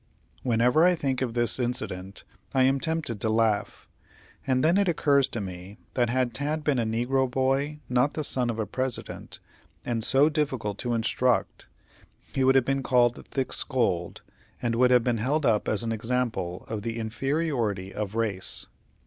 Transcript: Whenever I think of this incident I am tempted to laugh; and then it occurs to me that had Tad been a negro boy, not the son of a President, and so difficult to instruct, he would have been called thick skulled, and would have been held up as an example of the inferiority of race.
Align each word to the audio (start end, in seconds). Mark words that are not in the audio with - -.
Whenever 0.41 0.83
I 0.83 0.95
think 0.95 1.21
of 1.21 1.35
this 1.35 1.59
incident 1.59 2.23
I 2.55 2.63
am 2.63 2.79
tempted 2.79 3.21
to 3.21 3.29
laugh; 3.29 3.87
and 4.47 4.63
then 4.63 4.77
it 4.79 4.87
occurs 4.87 5.27
to 5.27 5.39
me 5.39 5.77
that 5.93 6.09
had 6.09 6.33
Tad 6.33 6.63
been 6.63 6.79
a 6.79 6.85
negro 6.87 7.29
boy, 7.29 7.81
not 7.87 8.15
the 8.15 8.23
son 8.23 8.49
of 8.49 8.57
a 8.57 8.65
President, 8.65 9.37
and 9.85 10.03
so 10.03 10.27
difficult 10.27 10.79
to 10.79 10.95
instruct, 10.95 11.67
he 12.33 12.43
would 12.43 12.55
have 12.55 12.65
been 12.65 12.81
called 12.81 13.23
thick 13.27 13.53
skulled, 13.53 14.23
and 14.59 14.73
would 14.73 14.89
have 14.89 15.03
been 15.03 15.19
held 15.19 15.45
up 15.45 15.67
as 15.67 15.83
an 15.83 15.91
example 15.91 16.65
of 16.67 16.81
the 16.81 16.97
inferiority 16.97 17.93
of 17.93 18.15
race. 18.15 18.65